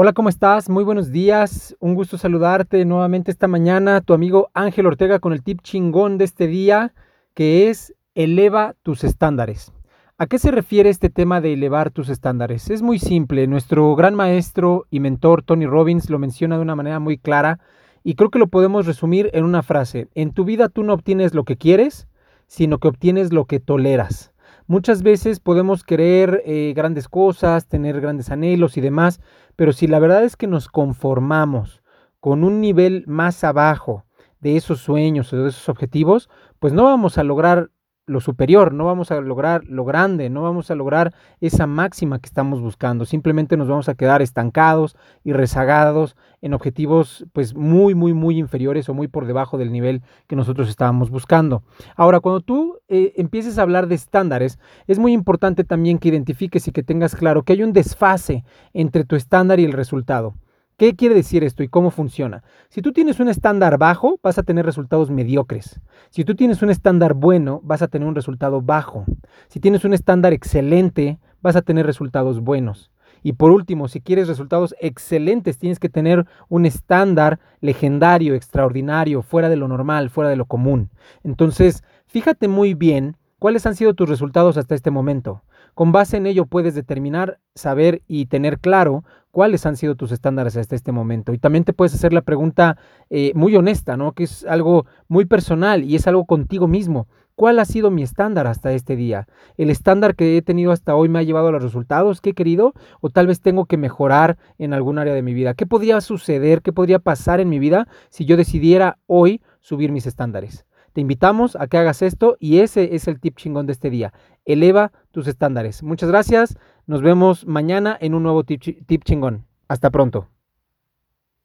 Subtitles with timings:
[0.00, 0.70] Hola, ¿cómo estás?
[0.70, 1.76] Muy buenos días.
[1.80, 4.00] Un gusto saludarte nuevamente esta mañana.
[4.00, 6.94] Tu amigo Ángel Ortega con el tip chingón de este día,
[7.34, 9.72] que es eleva tus estándares.
[10.16, 12.70] ¿A qué se refiere este tema de elevar tus estándares?
[12.70, 13.48] Es muy simple.
[13.48, 17.58] Nuestro gran maestro y mentor Tony Robbins lo menciona de una manera muy clara
[18.04, 20.06] y creo que lo podemos resumir en una frase.
[20.14, 22.06] En tu vida tú no obtienes lo que quieres,
[22.46, 24.32] sino que obtienes lo que toleras.
[24.68, 29.18] Muchas veces podemos querer eh, grandes cosas, tener grandes anhelos y demás,
[29.58, 31.82] pero si la verdad es que nos conformamos
[32.20, 34.04] con un nivel más abajo
[34.38, 36.30] de esos sueños o de esos objetivos,
[36.60, 37.72] pues no vamos a lograr
[38.08, 42.26] lo superior, no vamos a lograr lo grande, no vamos a lograr esa máxima que
[42.26, 48.14] estamos buscando, simplemente nos vamos a quedar estancados y rezagados en objetivos pues muy, muy,
[48.14, 51.62] muy inferiores o muy por debajo del nivel que nosotros estábamos buscando.
[51.96, 56.66] Ahora, cuando tú eh, empieces a hablar de estándares, es muy importante también que identifiques
[56.68, 60.34] y que tengas claro que hay un desfase entre tu estándar y el resultado.
[60.78, 62.44] ¿Qué quiere decir esto y cómo funciona?
[62.68, 65.80] Si tú tienes un estándar bajo, vas a tener resultados mediocres.
[66.10, 69.04] Si tú tienes un estándar bueno, vas a tener un resultado bajo.
[69.48, 72.92] Si tienes un estándar excelente, vas a tener resultados buenos.
[73.24, 79.48] Y por último, si quieres resultados excelentes, tienes que tener un estándar legendario, extraordinario, fuera
[79.48, 80.90] de lo normal, fuera de lo común.
[81.24, 85.42] Entonces, fíjate muy bien cuáles han sido tus resultados hasta este momento.
[85.74, 89.04] Con base en ello puedes determinar, saber y tener claro
[89.38, 91.32] cuáles han sido tus estándares hasta este momento.
[91.32, 92.76] Y también te puedes hacer la pregunta
[93.08, 94.10] eh, muy honesta, ¿no?
[94.10, 97.06] Que es algo muy personal y es algo contigo mismo.
[97.36, 99.28] ¿Cuál ha sido mi estándar hasta este día?
[99.56, 102.34] ¿El estándar que he tenido hasta hoy me ha llevado a los resultados que he
[102.34, 102.72] querido?
[103.00, 105.54] ¿O tal vez tengo que mejorar en algún área de mi vida?
[105.54, 106.60] ¿Qué podría suceder?
[106.60, 110.66] ¿Qué podría pasar en mi vida si yo decidiera hoy subir mis estándares?
[110.94, 114.12] Te invitamos a que hagas esto y ese es el tip chingón de este día.
[114.44, 115.84] Eleva tus estándares.
[115.84, 116.56] Muchas gracias.
[116.88, 118.62] Nos vemos mañana en un nuevo tip,
[119.04, 119.44] chingón.
[119.68, 120.28] Hasta pronto.